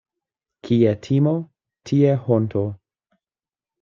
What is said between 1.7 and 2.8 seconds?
tie honto.